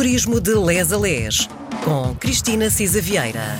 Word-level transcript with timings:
Turismo 0.00 0.40
de 0.40 0.54
Les 0.54 0.94
a 0.94 0.96
Les, 0.96 1.46
com 1.84 2.14
Cristina 2.14 2.70
Cisa 2.70 3.02
Vieira. 3.02 3.58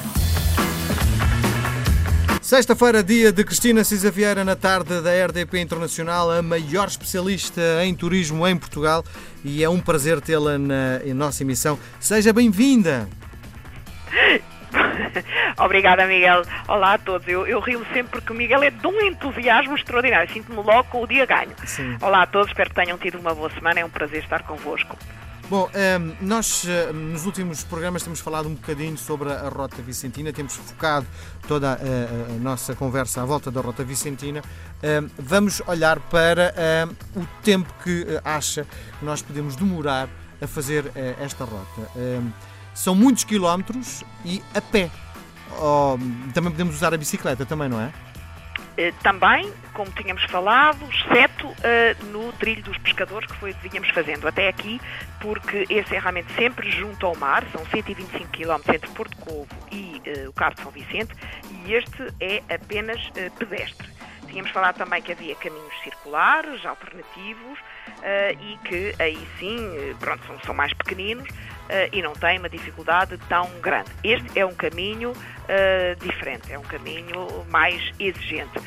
Sexta-feira, 2.40 3.02
dia 3.02 3.30
de 3.30 3.44
Cristina 3.44 3.84
Cisa 3.84 4.10
Vieira 4.10 4.42
na 4.42 4.56
tarde 4.56 5.02
da 5.02 5.10
RDP 5.26 5.60
Internacional, 5.60 6.30
a 6.30 6.40
maior 6.40 6.88
especialista 6.88 7.60
em 7.84 7.94
turismo 7.94 8.48
em 8.48 8.56
Portugal, 8.56 9.04
e 9.44 9.62
é 9.62 9.68
um 9.68 9.78
prazer 9.78 10.18
tê-la 10.22 10.56
na 10.56 11.00
nossa 11.14 11.42
emissão. 11.42 11.78
Seja 12.00 12.32
bem-vinda! 12.32 13.06
Obrigada, 15.62 16.06
Miguel. 16.06 16.40
Olá 16.66 16.94
a 16.94 16.98
todos. 16.98 17.28
Eu, 17.28 17.46
eu 17.46 17.60
rio 17.60 17.84
sempre 17.92 18.12
porque 18.12 18.32
o 18.32 18.34
Miguel 18.34 18.62
é 18.62 18.70
de 18.70 18.86
um 18.86 18.98
entusiasmo 19.02 19.76
extraordinário. 19.76 20.32
Sinto-me 20.32 20.56
logo 20.56 20.84
com 20.84 21.02
o 21.02 21.06
dia 21.06 21.26
ganho. 21.26 21.52
Sim. 21.66 21.98
Olá 22.00 22.22
a 22.22 22.26
todos, 22.26 22.48
espero 22.48 22.70
que 22.70 22.76
tenham 22.76 22.96
tido 22.96 23.18
uma 23.18 23.34
boa 23.34 23.50
semana. 23.50 23.80
É 23.80 23.84
um 23.84 23.90
prazer 23.90 24.22
estar 24.22 24.42
convosco. 24.44 24.96
Bom, 25.50 25.68
ehm, 25.74 26.12
nós 26.20 26.64
eh, 26.64 26.92
nos 26.92 27.26
últimos 27.26 27.64
programas 27.64 28.04
temos 28.04 28.20
falado 28.20 28.48
um 28.48 28.54
bocadinho 28.54 28.96
sobre 28.96 29.32
a 29.32 29.48
Rota 29.48 29.82
Vicentina, 29.82 30.32
temos 30.32 30.54
focado 30.54 31.04
toda 31.48 31.72
a, 31.72 31.74
a 31.74 32.38
nossa 32.38 32.76
conversa 32.76 33.20
à 33.20 33.24
volta 33.24 33.50
da 33.50 33.60
Rota 33.60 33.82
Vicentina. 33.82 34.44
Ehm, 34.80 35.08
vamos 35.18 35.60
olhar 35.66 35.98
para 35.98 36.54
ehm, 36.56 36.90
o 37.16 37.26
tempo 37.42 37.68
que 37.82 38.06
eh, 38.08 38.20
acha 38.24 38.64
que 38.96 39.04
nós 39.04 39.22
podemos 39.22 39.56
demorar 39.56 40.08
a 40.40 40.46
fazer 40.46 40.92
eh, 40.94 41.16
esta 41.18 41.44
rota. 41.44 41.90
São 42.72 42.94
muitos 42.94 43.24
quilómetros 43.24 44.04
e 44.24 44.40
a 44.54 44.60
pé. 44.60 44.88
Oh, 45.58 45.98
também 46.32 46.52
podemos 46.52 46.76
usar 46.76 46.94
a 46.94 46.96
bicicleta, 46.96 47.44
também, 47.44 47.68
não 47.68 47.80
é? 47.80 47.92
Eh, 48.80 48.94
também, 49.02 49.52
como 49.74 49.90
tínhamos 49.90 50.22
falado, 50.24 50.78
exceto 50.90 51.46
uh, 51.46 52.04
no 52.06 52.32
trilho 52.32 52.62
dos 52.62 52.78
pescadores 52.78 53.30
que 53.30 53.36
foi 53.36 53.50
o 53.50 53.54
que 53.54 53.68
vínhamos 53.68 53.90
fazendo 53.90 54.26
até 54.26 54.48
aqui, 54.48 54.80
porque 55.20 55.66
esse 55.68 55.94
é 55.94 55.98
realmente 55.98 56.32
sempre 56.32 56.70
junto 56.70 57.04
ao 57.04 57.14
mar, 57.14 57.44
são 57.52 57.62
125 57.66 58.28
km 58.28 58.72
entre 58.74 58.90
Porto 58.92 59.14
Covo 59.18 59.46
e 59.70 60.00
uh, 60.24 60.30
o 60.30 60.32
Cabo 60.32 60.54
de 60.54 60.62
São 60.62 60.70
Vicente, 60.72 61.12
e 61.50 61.74
este 61.74 62.06
é 62.20 62.42
apenas 62.54 62.98
uh, 63.08 63.30
pedestre. 63.38 63.86
Tínhamos 64.30 64.50
falado 64.52 64.76
também 64.76 65.02
que 65.02 65.12
havia 65.12 65.34
caminhos 65.34 65.74
circulares, 65.82 66.64
alternativos, 66.64 67.58
e 68.40 68.56
que 68.64 68.94
aí 68.98 69.18
sim, 69.38 69.94
pronto, 69.98 70.24
são, 70.26 70.40
são 70.40 70.54
mais 70.54 70.72
pequeninos, 70.72 71.28
uh, 71.70 71.88
e 71.92 72.02
não 72.02 72.12
tem 72.12 72.38
uma 72.38 72.48
dificuldade 72.48 73.16
tão 73.28 73.48
grande. 73.60 73.90
Este 74.02 74.38
é 74.38 74.44
um 74.44 74.54
caminho 74.54 75.12
uh, 75.12 76.04
diferente, 76.04 76.52
é 76.52 76.58
um 76.58 76.62
caminho 76.62 77.44
mais 77.48 77.92
exigente. 77.98 78.58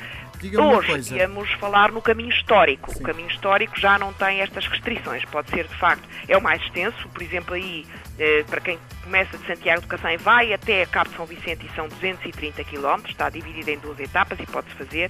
Hoje 0.44 1.16
íamos 1.16 1.50
falar 1.54 1.90
no 1.90 2.02
caminho 2.02 2.30
histórico. 2.30 2.92
Sim. 2.92 3.00
O 3.00 3.04
caminho 3.04 3.30
histórico 3.30 3.80
já 3.80 3.98
não 3.98 4.12
tem 4.12 4.42
estas 4.42 4.68
restrições. 4.68 5.24
Pode 5.26 5.50
ser, 5.50 5.66
de 5.66 5.76
facto, 5.76 6.04
é 6.28 6.38
o 6.38 6.42
mais 6.42 6.62
extenso. 6.64 7.08
Por 7.10 7.22
exemplo, 7.22 7.54
aí, 7.54 7.86
eh, 8.20 8.44
para 8.48 8.62
quem 8.62 8.78
começa 9.04 9.38
de 9.38 9.46
Santiago 9.46 9.82
do 9.82 9.88
Cacém, 9.88 10.18
vai 10.18 10.54
até 10.54 10.86
Cabo 10.86 11.10
de 11.10 11.16
São 11.16 11.26
Vicente 11.26 11.66
e 11.66 11.76
são 11.76 11.88
230 11.88 12.64
km. 12.64 13.10
Está 13.10 13.30
dividido 13.30 13.70
em 13.72 13.80
duas 13.80 14.00
etapas 14.00 14.40
e 14.40 14.46
pode-se 14.46 14.76
fazer 14.76 15.10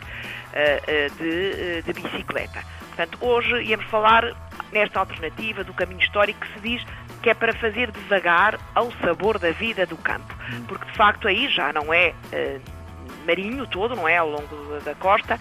eh, 0.53 1.09
de, 1.17 1.81
de 1.81 1.93
bicicleta. 1.93 2.63
Portanto, 2.87 3.17
hoje 3.21 3.63
íamos 3.63 3.85
falar 3.87 4.23
nesta 4.71 4.99
alternativa 4.99 5.63
do 5.63 5.73
caminho 5.73 5.99
histórico 5.99 6.39
que 6.39 6.53
se 6.53 6.59
diz 6.61 6.85
que 7.21 7.29
é 7.29 7.33
para 7.33 7.53
fazer 7.53 7.91
devagar 7.91 8.59
ao 8.73 8.91
sabor 8.93 9.37
da 9.37 9.51
vida 9.51 9.85
do 9.85 9.97
campo. 9.97 10.33
Hum. 10.51 10.65
Porque 10.67 10.85
de 10.85 10.97
facto 10.97 11.27
aí 11.27 11.49
já 11.49 11.73
não 11.73 11.93
é 11.93 12.13
uh, 12.31 12.61
marinho 13.25 13.67
todo, 13.67 13.95
não 13.95 14.07
é? 14.07 14.17
Ao 14.17 14.29
longo 14.29 14.79
da 14.83 14.93
costa, 14.95 15.39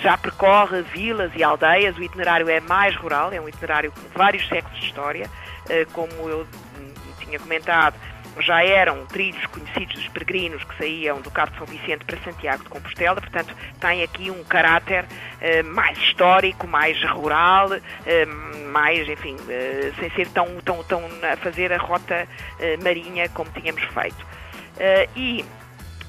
já 0.00 0.16
percorre 0.18 0.82
vilas 0.82 1.32
e 1.34 1.42
aldeias, 1.42 1.96
o 1.96 2.02
itinerário 2.02 2.48
é 2.50 2.60
mais 2.60 2.94
rural, 2.96 3.32
é 3.32 3.40
um 3.40 3.48
itinerário 3.48 3.90
com 3.90 4.18
vários 4.18 4.46
séculos 4.46 4.78
de 4.78 4.86
história, 4.86 5.30
como 5.94 6.12
eu 6.28 6.46
tinha 7.24 7.38
comentado, 7.38 7.94
já 8.40 8.64
eram 8.64 9.06
trilhos 9.06 9.44
conhecidos 9.46 9.94
dos 9.94 10.08
peregrinos 10.08 10.62
que 10.64 10.76
saíam 10.76 11.20
do 11.20 11.30
Cabo 11.30 11.52
de 11.52 11.58
São 11.58 11.66
Vicente 11.66 12.04
para 12.04 12.16
Santiago 12.18 12.64
de 12.64 12.68
Compostela, 12.68 13.20
portanto 13.20 13.54
tem 13.80 14.02
aqui 14.02 14.30
um 14.30 14.42
caráter 14.44 15.04
eh, 15.40 15.62
mais 15.62 15.96
histórico, 15.98 16.66
mais 16.66 17.02
rural, 17.04 17.70
eh, 18.06 18.26
mais, 18.72 19.08
enfim, 19.08 19.36
eh, 19.48 19.92
sem 19.98 20.10
ser 20.10 20.28
tão, 20.28 20.46
tão, 20.64 20.82
tão 20.84 21.02
a 21.22 21.36
fazer 21.36 21.72
a 21.72 21.78
rota 21.78 22.26
marinha 22.82 23.28
como 23.28 23.50
tínhamos 23.50 23.82
feito. 23.84 24.26
E 25.14 25.44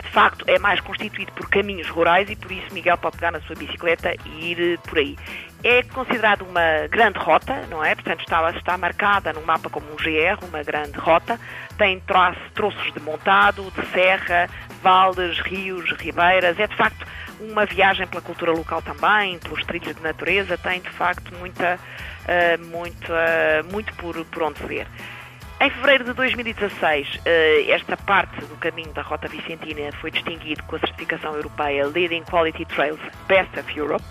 de 0.05 0.11
facto 0.11 0.45
é 0.47 0.59
mais 0.59 0.79
constituído 0.79 1.31
por 1.33 1.49
caminhos 1.49 1.89
rurais 1.89 2.29
e 2.29 2.35
por 2.35 2.51
isso 2.51 2.73
Miguel 2.73 2.97
pode 2.97 3.17
pegar 3.17 3.31
na 3.31 3.41
sua 3.41 3.55
bicicleta 3.55 4.13
e 4.25 4.51
ir 4.51 4.73
eh, 4.73 4.77
por 4.88 4.99
aí. 4.99 5.17
É 5.63 5.81
considerado 5.81 6.43
uma 6.43 6.88
grande 6.89 7.17
rota, 7.17 7.66
não 7.69 7.83
é? 7.83 7.95
Portanto, 7.95 8.19
está, 8.19 8.51
está 8.51 8.77
marcada 8.77 9.33
no 9.33 9.41
mapa 9.41 9.67
como 9.67 9.85
um 9.91 9.95
GR, 9.95 10.45
uma 10.47 10.61
grande 10.61 10.97
rota. 10.97 11.39
Tem 11.75 11.99
troços, 12.53 12.94
de 12.94 12.99
montado, 13.01 13.71
de 13.71 13.85
serra, 13.88 14.47
vales, 14.83 15.39
rios, 15.39 15.91
ribeiras. 15.94 16.59
É, 16.59 16.67
de 16.67 16.75
facto, 16.75 17.03
uma 17.39 17.65
viagem 17.65 18.05
pela 18.05 18.21
cultura 18.21 18.51
local 18.51 18.81
também, 18.83 19.39
pelos 19.39 19.63
trilhos 19.65 19.95
de 19.95 20.03
natureza. 20.03 20.55
Tem, 20.55 20.81
de 20.81 20.89
facto, 20.91 21.33
muita, 21.39 21.79
uh, 21.79 22.65
muita, 22.67 23.63
muito 23.71 23.91
por, 23.95 24.23
por 24.25 24.44
onde 24.44 24.63
ver. 24.67 24.88
Em 25.57 25.69
fevereiro 25.69 26.03
de 26.03 26.13
2016, 26.13 27.16
uh, 27.16 27.71
esta 27.71 27.95
parte 27.95 28.41
do 28.41 28.57
caminho 28.57 28.91
da 28.91 29.01
Rota 29.01 29.29
Vicentina 29.29 29.89
foi 30.01 30.11
distinguido 30.11 30.61
com 30.63 30.75
a 30.75 30.79
certificação 30.79 31.33
europeia 31.33 31.88
Leading 31.88 32.23
Quality 32.23 32.66
Trails 32.66 32.99
Best 33.25 33.57
of 33.57 33.79
Europe. 33.79 34.03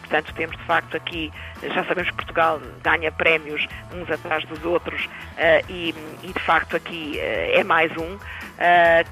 Portanto, 0.00 0.34
temos 0.34 0.56
de 0.56 0.64
facto 0.64 0.96
aqui, 0.96 1.32
já 1.62 1.84
sabemos 1.84 2.10
que 2.10 2.16
Portugal 2.16 2.60
ganha 2.82 3.12
prémios 3.12 3.64
uns 3.94 4.10
atrás 4.10 4.44
dos 4.46 4.64
outros 4.64 5.04
uh, 5.04 5.64
e, 5.68 5.94
e, 6.24 6.32
de 6.32 6.40
facto 6.40 6.74
aqui 6.74 7.12
uh, 7.16 7.58
é 7.58 7.62
mais 7.62 7.92
um 7.96 8.18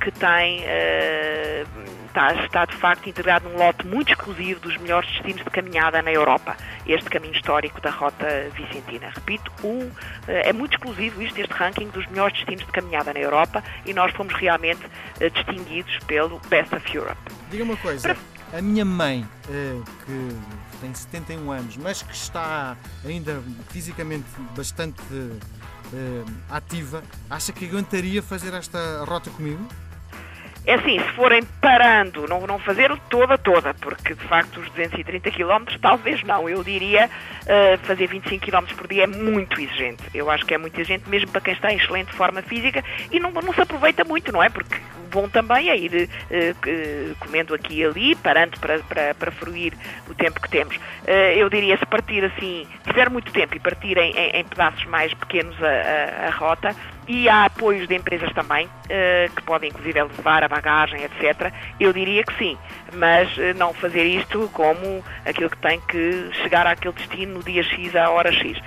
que 0.01 0.11
tem, 0.11 0.65
está, 2.17 2.33
está, 2.45 2.65
de 2.65 2.75
facto 2.77 3.09
integrado 3.09 3.47
num 3.49 3.59
lote 3.59 3.87
muito 3.87 4.11
exclusivo 4.11 4.59
dos 4.61 4.77
melhores 4.79 5.09
destinos 5.11 5.45
de 5.45 5.51
caminhada 5.51 6.01
na 6.01 6.11
Europa, 6.11 6.57
este 6.87 7.11
caminho 7.11 7.35
histórico 7.35 7.81
da 7.83 7.91
Rota 7.91 8.27
Vicentina. 8.55 9.11
Repito, 9.15 9.53
um, 9.63 9.91
é 10.27 10.53
muito 10.53 10.75
exclusivo 10.75 11.21
isto, 11.21 11.39
este 11.39 11.53
ranking 11.53 11.89
dos 11.89 12.07
melhores 12.07 12.35
destinos 12.39 12.65
de 12.65 12.73
caminhada 12.73 13.13
na 13.13 13.21
Europa 13.21 13.63
e 13.85 13.93
nós 13.93 14.13
fomos 14.13 14.35
realmente 14.35 14.81
distinguidos 15.35 15.99
pelo 16.07 16.41
Best 16.49 16.75
of 16.75 16.97
Europe. 16.97 17.21
Diga 17.51 17.65
uma 17.65 17.77
coisa. 17.77 18.17
Para 18.51 18.59
a 18.59 18.63
minha 18.63 18.85
mãe, 18.85 19.27
eh, 19.51 19.81
que 20.07 20.81
tem 20.81 20.95
71 20.95 21.51
anos, 21.51 21.77
mas 21.77 22.03
que 22.03 22.15
está 22.15 22.77
ainda 23.05 23.43
fisicamente 23.71 24.25
bastante 24.57 25.03
eh, 25.13 26.25
ativa, 26.49 27.03
acha 27.29 27.53
que 27.53 27.67
aguentaria 27.67 28.23
fazer 28.23 28.55
esta 28.55 29.05
rota 29.05 29.29
comigo? 29.31 29.67
É 30.67 30.75
assim, 30.75 30.99
se 30.99 31.13
forem 31.13 31.45
parando, 31.61 32.27
não, 32.27 32.45
não 32.45 32.59
fazer 32.59 32.91
toda, 33.09 33.39
toda, 33.39 33.73
porque 33.75 34.15
de 34.15 34.25
facto 34.25 34.59
os 34.59 34.69
230 34.71 35.31
km 35.31 35.65
talvez 35.81 36.25
não. 36.25 36.49
Eu 36.49 36.65
diria 36.65 37.09
uh, 37.09 37.79
fazer 37.87 38.09
25 38.09 38.45
km 38.45 38.75
por 38.77 38.89
dia 38.89 39.05
é 39.05 39.07
muito 39.07 39.61
exigente. 39.61 40.03
Eu 40.13 40.29
acho 40.29 40.45
que 40.45 40.55
é 40.55 40.59
muito 40.59 40.77
exigente, 40.77 41.09
mesmo 41.09 41.31
para 41.31 41.41
quem 41.41 41.55
está 41.55 41.73
em 41.73 41.77
excelente 41.77 42.13
forma 42.13 42.43
física 42.43 42.83
e 43.13 43.21
não, 43.21 43.31
não 43.31 43.55
se 43.55 43.61
aproveita 43.61 44.03
muito, 44.03 44.33
não 44.33 44.43
é? 44.43 44.49
Porque 44.49 44.77
bom 45.13 45.29
também 45.29 45.71
é 45.71 45.77
ir 45.79 46.09
uh, 46.09 47.17
comendo 47.21 47.55
aqui 47.55 47.79
e 47.79 47.85
ali, 47.85 48.17
parando 48.17 48.59
para, 48.59 48.81
para, 48.81 49.15
para 49.15 49.31
fruir 49.31 49.73
o 50.09 50.15
tempo 50.15 50.41
que 50.41 50.51
temos. 50.51 50.77
Uh, 50.77 51.33
eu 51.37 51.49
diria, 51.49 51.77
se 51.79 51.87
partir 51.87 52.25
assim, 52.25 52.67
tiver 52.85 53.09
muito 53.09 53.31
tempo 53.33 53.55
e 53.57 53.61
partir 53.61 53.97
em, 53.99 54.11
em, 54.13 54.41
em 54.41 54.45
pedaços 54.45 54.85
mais 54.87 55.15
pequenos 55.15 55.57
a, 55.63 55.69
a, 55.69 56.27
a 56.27 56.31
rota, 56.31 56.75
e 57.09 57.29
há 57.29 57.45
apoios 57.45 57.87
de 57.87 57.95
empresas 57.95 58.33
também, 58.33 58.67
uh, 58.67 59.35
que 59.35 59.43
podem 59.43 59.71
inclusive 59.71 60.03
levar 60.03 60.43
a 60.43 60.49
bagagem, 60.49 61.03
etc. 61.05 61.53
Eu 61.79 61.93
diria 61.93 62.25
que 62.25 62.37
sim, 62.37 62.59
mas 62.95 63.35
uh, 63.37 63.55
não 63.57 63.73
fazer 63.73 64.05
isto 64.05 64.51
como 64.53 65.05
aquilo 65.25 65.51
que 65.51 65.59
tem 65.59 65.81
que 65.83 66.31
chegar 66.43 66.67
àquele 66.67 66.95
destino 66.95 67.35
no 67.35 67.43
dia 67.43 67.63
X 67.63 67.95
à 67.95 68.11
hora 68.11 68.33
X, 68.33 68.59
uh, 68.59 68.63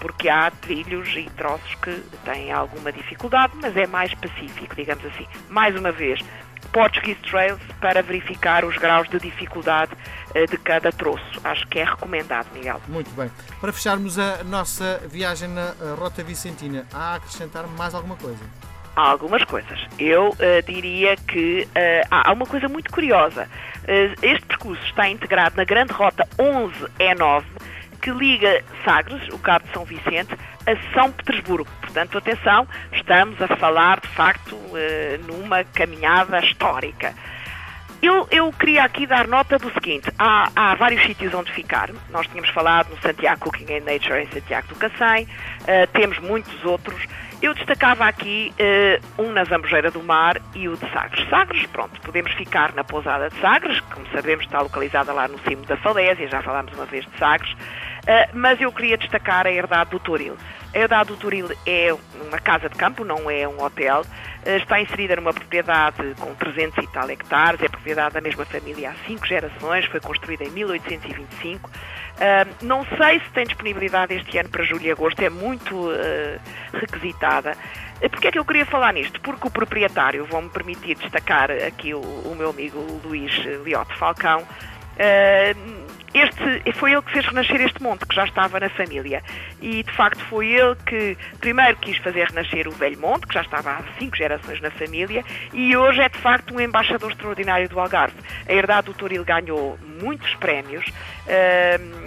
porque 0.00 0.28
há 0.28 0.50
trilhos 0.50 1.08
e 1.16 1.30
troços 1.36 1.74
que 1.76 1.92
têm 2.24 2.50
alguma 2.52 2.90
dificuldade, 2.92 3.52
mas 3.60 3.76
é 3.76 3.86
mais 3.86 4.12
pacífico, 4.14 4.74
digamos 4.74 5.04
assim. 5.04 5.26
Mais 5.48 5.76
uma 5.76 5.92
vez, 5.92 6.20
Portuguese 6.68 7.20
Trails 7.22 7.60
para 7.80 8.02
verificar 8.02 8.64
os 8.64 8.76
graus 8.76 9.08
de 9.08 9.18
dificuldade 9.18 9.92
uh, 9.94 10.46
de 10.46 10.56
cada 10.58 10.92
troço. 10.92 11.40
Acho 11.42 11.66
que 11.68 11.78
é 11.78 11.84
recomendado, 11.84 12.46
Miguel. 12.52 12.80
Muito 12.88 13.10
bem. 13.10 13.30
Para 13.60 13.72
fecharmos 13.72 14.18
a 14.18 14.44
nossa 14.44 15.00
viagem 15.08 15.48
na 15.48 15.74
Rota 15.98 16.22
Vicentina, 16.22 16.86
há 16.92 17.12
a 17.12 17.14
acrescentar 17.16 17.66
mais 17.66 17.94
alguma 17.94 18.16
coisa? 18.16 18.42
Há 18.96 19.10
algumas 19.10 19.44
coisas. 19.44 19.78
Eu 19.98 20.30
uh, 20.30 20.36
diria 20.66 21.16
que 21.16 21.62
uh, 21.64 22.06
há 22.10 22.32
uma 22.32 22.46
coisa 22.46 22.68
muito 22.68 22.90
curiosa. 22.90 23.48
este 24.22 24.46
percurso 24.46 24.82
está 24.84 25.08
integrado 25.08 25.56
na 25.56 25.64
grande 25.64 25.92
rota 25.92 26.26
11E9, 26.38 27.44
que 28.00 28.10
liga 28.10 28.64
Sagres, 28.84 29.28
o 29.28 29.38
Cabo 29.38 29.66
de 29.66 29.72
São 29.72 29.84
Vicente, 29.84 30.34
a 30.66 30.92
São 30.94 31.10
Petersburgo. 31.12 31.70
Portanto, 31.80 32.18
atenção, 32.18 32.66
estamos 32.92 33.40
a 33.40 33.48
falar 33.56 34.00
de 34.00 34.08
facto 34.08 34.56
eh, 34.74 35.18
numa 35.26 35.64
caminhada 35.64 36.38
histórica. 36.40 37.14
eu, 38.02 38.26
eu 38.30 38.52
queria 38.52 38.84
aqui 38.84 39.06
dar 39.06 39.26
nota 39.26 39.58
do 39.58 39.72
seguinte: 39.72 40.10
há, 40.18 40.50
há 40.54 40.74
vários 40.74 41.02
sítios 41.02 41.34
onde 41.34 41.52
ficar. 41.52 41.90
Nós 42.10 42.26
tínhamos 42.26 42.50
falado 42.50 42.90
no 42.90 43.00
Santiago 43.00 43.40
Cooking 43.40 43.72
and 43.74 43.80
Nature 43.80 44.22
em 44.22 44.28
Santiago 44.28 44.68
do 44.68 44.74
Cacém, 44.76 45.24
uh, 45.24 45.86
temos 45.92 46.18
muitos 46.18 46.64
outros. 46.64 47.00
Eu 47.42 47.54
destacava 47.54 48.04
aqui 48.04 48.52
uh, 48.58 49.22
um 49.22 49.32
na 49.32 49.44
Zambujeira 49.44 49.90
do 49.90 50.02
Mar 50.02 50.40
e 50.54 50.68
o 50.68 50.76
de 50.76 50.90
Sagres. 50.92 51.26
Sagres, 51.30 51.66
pronto, 51.66 51.98
podemos 52.02 52.32
ficar 52.32 52.74
na 52.74 52.84
pousada 52.84 53.30
de 53.30 53.40
Sagres, 53.40 53.80
que, 53.80 53.94
como 53.94 54.06
sabemos 54.08 54.44
está 54.44 54.60
localizada 54.60 55.10
lá 55.12 55.26
no 55.26 55.38
cimo 55.40 55.64
da 55.64 55.76
Falésia, 55.78 56.28
já 56.28 56.42
falámos 56.42 56.72
uma 56.74 56.84
vez 56.84 57.06
de 57.06 57.18
Sagres, 57.18 57.54
mas 58.34 58.60
eu 58.60 58.72
queria 58.72 58.96
destacar 58.96 59.46
a 59.46 59.50
herdade 59.50 59.90
do 59.90 59.98
Toril. 59.98 60.36
A 60.72 60.78
herdade 60.78 61.08
do 61.08 61.16
Toril 61.16 61.48
é 61.66 61.92
uma 62.14 62.38
casa 62.38 62.68
de 62.68 62.76
campo, 62.76 63.04
não 63.04 63.28
é 63.28 63.46
um 63.46 63.60
hotel, 63.60 64.02
uh, 64.02 64.50
está 64.50 64.80
inserida 64.80 65.16
numa 65.16 65.32
propriedade 65.32 66.14
com 66.20 66.32
300 66.34 66.84
e 66.84 66.86
tal 66.86 67.10
hectares, 67.10 67.60
é 67.60 67.68
propriedade 67.68 68.14
da 68.14 68.20
mesma 68.20 68.44
família 68.44 68.90
há 68.90 68.94
cinco 69.04 69.26
gerações, 69.26 69.84
foi 69.86 69.98
construída 69.98 70.44
em 70.44 70.50
1825. 70.50 71.68
Uh, 71.68 72.64
não 72.64 72.86
sei 72.96 73.18
se 73.18 73.30
tem 73.30 73.46
disponibilidade 73.46 74.14
este 74.14 74.38
ano 74.38 74.48
para 74.48 74.62
julho 74.62 74.84
e 74.84 74.92
agosto, 74.92 75.20
é 75.20 75.28
muito 75.28 75.88
requisitada. 76.72 77.56
Porquê 77.98 78.28
é 78.28 78.30
que 78.30 78.38
eu 78.38 78.44
queria 78.44 78.64
falar 78.64 78.92
nisto? 78.92 79.20
Porque 79.20 79.48
o 79.48 79.50
proprietário, 79.50 80.24
vou-me 80.24 80.48
permitir 80.50 80.94
destacar 80.96 81.50
aqui 81.50 81.94
o, 81.94 82.34
meu 82.36 82.50
amigo 82.50 83.00
Luís 83.04 83.32
Liotte 83.64 83.94
Falcão, 83.96 84.46
este, 86.12 86.72
foi 86.72 86.92
ele 86.92 87.02
que 87.02 87.12
fez 87.12 87.26
renascer 87.26 87.60
este 87.60 87.82
monte, 87.82 88.06
que 88.06 88.14
já 88.14 88.24
estava 88.24 88.58
na 88.58 88.68
família. 88.70 89.22
E, 89.60 89.82
de 89.82 89.92
facto, 89.92 90.20
foi 90.24 90.48
ele 90.48 90.76
que 90.86 91.16
primeiro 91.40 91.76
quis 91.76 91.96
fazer 91.98 92.28
renascer 92.28 92.66
o 92.66 92.72
velho 92.72 92.98
monte, 92.98 93.26
que 93.26 93.34
já 93.34 93.42
estava 93.42 93.70
há 93.72 93.82
cinco 93.98 94.16
gerações 94.16 94.60
na 94.60 94.70
família, 94.70 95.24
e 95.52 95.76
hoje 95.76 96.00
é, 96.00 96.08
de 96.08 96.18
facto, 96.18 96.54
um 96.54 96.60
embaixador 96.60 97.10
extraordinário 97.12 97.68
do 97.68 97.78
Algarve. 97.78 98.16
A 98.48 98.52
herdade 98.52 98.86
do 98.86 98.94
Toril 98.94 99.24
ganhou 99.24 99.78
muitos 100.00 100.34
prémios, 100.36 100.84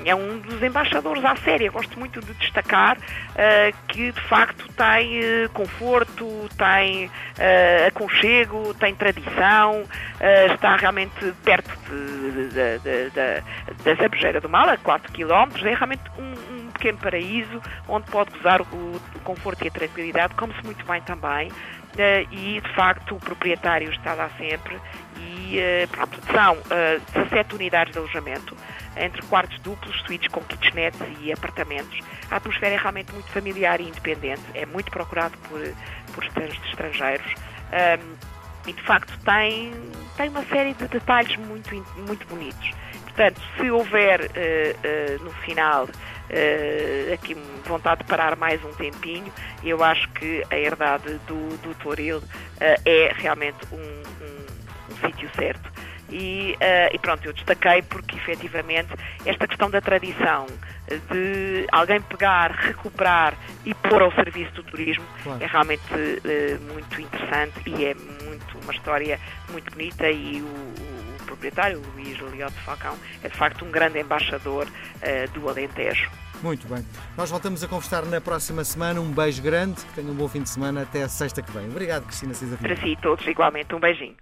é 0.05 0.15
um 0.15 0.39
dos 0.39 0.61
embaixadores 0.61 1.23
à 1.23 1.35
série. 1.37 1.69
gosto 1.69 1.97
muito 1.97 2.19
de 2.21 2.33
destacar 2.33 2.97
ah, 3.35 3.71
que, 3.87 4.11
de 4.11 4.21
facto, 4.21 4.67
tem 4.73 5.19
eh, 5.19 5.49
conforto, 5.53 6.49
tem 6.57 7.09
ah, 7.39 7.87
aconchego, 7.87 8.73
tem 8.75 8.93
tradição, 8.93 9.83
ah, 10.19 10.53
está 10.53 10.75
realmente 10.75 11.33
perto 11.43 11.69
de, 11.89 12.49
de, 12.49 12.79
de, 12.79 13.09
de 13.09 13.83
da 13.83 13.95
Zambujeira 13.95 14.39
do 14.39 14.49
Mal, 14.49 14.69
a 14.69 14.77
4 14.77 15.11
km, 15.11 15.65
é 15.65 15.73
realmente 15.73 16.03
um, 16.17 16.33
um, 16.55 16.71
pequeno 16.71 16.97
paraíso 16.97 17.61
onde 17.87 18.09
pode 18.11 18.31
gozar 18.31 18.61
o, 18.61 19.01
conforto 19.23 19.63
e 19.63 19.67
a 19.67 19.71
tranquilidade, 19.71 20.33
come-se 20.35 20.63
muito 20.65 20.85
bem 20.85 21.01
também. 21.01 21.51
E 22.31 22.59
de 22.59 22.73
facto 22.73 23.15
o 23.15 23.19
proprietário 23.19 23.89
está 23.91 24.15
lá 24.15 24.29
sempre 24.37 24.79
e 25.53 25.83
uh, 25.83 25.87
pronto, 25.89 26.19
são 26.31 26.55
uh, 26.55 26.63
eh, 26.71 26.99
17 27.13 27.53
unidades 27.53 27.93
de 27.93 27.99
alojamento 27.99 28.57
entre 28.97 29.21
quartos 29.23 29.59
duplos, 29.59 30.01
suítes 30.01 30.27
com 30.29 30.41
kitchenettes 30.41 30.99
e 31.21 31.31
apartamentos. 31.31 31.99
A 32.31 32.37
atmosfera 32.37 32.73
é 32.73 32.77
realmente 32.77 33.11
muito 33.13 33.29
familiar 33.29 33.79
e 33.79 33.87
independente, 33.87 34.41
é 34.55 34.65
muito 34.65 34.89
procurado 34.89 35.37
por, 35.49 35.61
por 36.13 36.23
estrangeiros. 36.23 37.31
Um, 37.71 38.33
e 38.67 38.73
de 38.73 38.81
facto 38.81 39.13
tem, 39.23 39.73
tem 40.17 40.29
uma 40.29 40.43
série 40.45 40.73
de 40.73 40.87
detalhes 40.87 41.35
muito, 41.37 41.73
muito 41.97 42.25
bonitos. 42.27 42.71
Portanto, 43.03 43.41
se 43.57 43.69
houver 43.69 44.21
uh, 44.21 44.25
uh, 44.25 45.23
no 45.23 45.31
final 45.31 45.83
uh, 45.83 47.13
aqui 47.13 47.35
vontade 47.65 48.01
de 48.01 48.07
parar 48.07 48.35
mais 48.35 48.63
um 48.63 48.73
tempinho, 48.73 49.31
eu 49.63 49.83
acho 49.83 50.09
que 50.13 50.43
a 50.49 50.57
herdade 50.57 51.19
do, 51.27 51.57
do 51.57 51.75
Toril 51.75 52.23
é 52.59 53.13
realmente 53.15 53.57
um, 53.71 53.77
um 53.77 54.42
sítio 55.05 55.29
certo. 55.35 55.71
E, 56.09 56.55
e, 56.91 56.99
pronto, 56.99 57.25
eu 57.25 57.33
destaquei 57.33 57.81
porque 57.81 58.15
efetivamente 58.15 58.89
esta 59.25 59.47
questão 59.47 59.67
da 59.69 59.81
tradição, 59.81 60.45
de 61.09 61.65
alguém 61.71 61.99
pegar, 62.01 62.51
recuperar 62.51 63.33
e 63.65 63.73
pôr 63.73 64.01
ao 64.03 64.11
serviço 64.11 64.51
do 64.51 64.63
turismo 64.63 65.03
claro. 65.23 65.43
é 65.43 65.47
realmente 65.47 65.81
muito 66.71 67.01
interessante 67.01 67.63
e 67.65 67.85
é 67.85 67.95
muito 67.95 68.59
uma 68.61 68.73
história 68.73 69.19
muito 69.49 69.71
bonita 69.71 70.07
e 70.11 70.43
o 70.43 70.93
proprietário, 71.23 71.79
o 71.79 71.91
Luís 71.95 72.17
Liotte 72.19 72.59
Falcão, 72.59 72.97
é 73.23 73.27
de 73.27 73.35
facto 73.35 73.65
um 73.65 73.71
grande 73.71 73.99
embaixador 73.99 74.67
uh, 74.67 75.31
do 75.31 75.49
Alentejo. 75.49 76.09
Muito 76.41 76.67
bem. 76.67 76.85
Nós 77.17 77.29
voltamos 77.29 77.63
a 77.63 77.67
conversar 77.67 78.05
na 78.05 78.19
próxima 78.19 78.63
semana. 78.65 78.99
Um 78.99 79.11
beijo 79.11 79.41
grande, 79.41 79.81
que 79.85 79.93
tenham 79.93 80.11
um 80.11 80.15
bom 80.15 80.27
fim 80.27 80.43
de 80.43 80.49
semana. 80.49 80.81
Até 80.81 81.01
a 81.03 81.07
sexta 81.07 81.41
que 81.41 81.49
vem. 81.51 81.67
Obrigado, 81.69 82.05
Cristina 82.05 82.33
Cisa. 82.33 82.57
Para 82.57 82.75
si 82.75 82.97
todos, 83.01 83.25
igualmente. 83.25 83.73
Um 83.73 83.79
beijinho. 83.79 84.15